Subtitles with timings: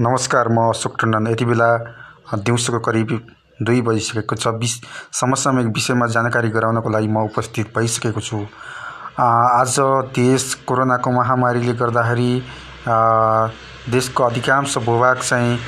[0.00, 1.68] नमस्कार म अशोक टन्डन यति बेला
[2.38, 3.08] दिउँसोको करिब
[3.60, 4.74] दुई बजिसकेको छ। बिस
[5.20, 8.38] समसामयिक विषयमा जानकारी गराउनको लागि म उपस्थित भइसकेको छु।
[9.18, 9.74] आज
[10.14, 12.30] देश कोरोनाको महामारीले गर्दाखेरि
[13.90, 15.58] देशको अधिकांश भूभाग चाहिँ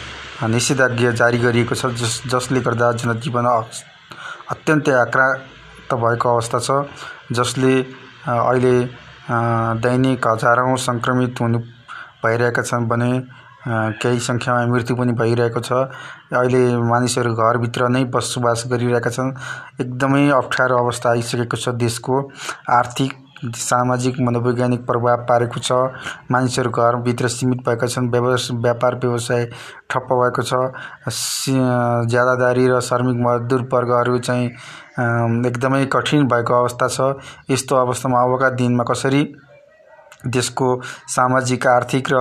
[0.47, 3.51] निषेधाज्ञा जारी गरिएको छ जस जसले गर्दा जनजीवन
[4.55, 7.75] अत्यन्तै आक्रान्त भएको अवस्था छ जसले
[8.31, 8.75] अहिले
[9.83, 11.59] दैनिक हजारौँ सङ्क्रमित हुनु
[12.23, 13.13] भइरहेका छन् भने
[13.69, 15.73] केही सङ्ख्यामा मृत्यु पनि भइरहेको छ।
[16.33, 19.33] अहिले मानिसहरू घरभित्र नै बसोबास गरिरहेका छन्।
[19.81, 22.15] एकदमै अप्ठ्यारो अवस्था आइसकेको छ देशको।
[22.73, 25.73] आर्थिक सामाजिक मनोवैज्ञानिक प्रभाव पारेको छ।
[26.33, 29.45] मानिसहरू घरभित्र सीमित भएका छन्। व्यवस व्यापार व्यवसाय
[29.91, 30.53] ठप्प भएको छ।
[32.09, 34.47] ज्यादादारी र श्रमिक मजदुर वर्गहरू चाहिँ
[35.47, 36.99] एकदमै कठिन भएको अवस्था छ।
[37.51, 39.23] यस्तो अवस्थामा अबका दिनमा कसरी
[40.27, 40.69] देशको
[41.09, 42.17] सामाजिक आर्थिक र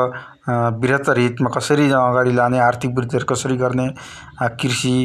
[0.49, 3.87] बृहत्तर हितमा कसरी अगाडि लाने आर्थिक वृद्धिहरू कसरी गर्ने
[4.61, 4.95] कृषि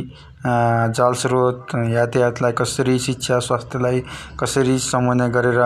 [0.44, 4.02] जलस्रोत यातायातलाई कसरी शिक्षा स्वास्थ्यलाई
[4.40, 5.60] कसरी समन्वय गरेर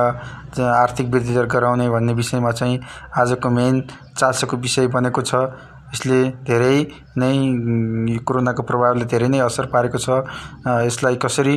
[0.64, 2.80] आर्थिक वृद्धि दर गराउने भन्ने विषयमा चाहिँ
[3.18, 3.80] आजको मेन
[4.18, 5.34] चासोको विषय बनेको छ।
[5.88, 6.76] यसले धेरै
[7.16, 10.08] नै कोरोनाको प्रभावले धेरै नै असर पारेको छ।
[10.86, 11.56] यसलाई कसरी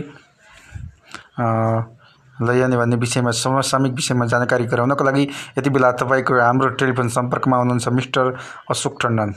[2.41, 5.23] लैजाने भन्ने विषयमा समसामयिक विषयमा जानकारी गराउनको लागि
[5.57, 8.35] यति बेला तपाईँको हाम्रो टेलिफोन सम्पर्कमा हुनुहुन्छ मिस्टर
[8.69, 9.33] अशोक टन्डन।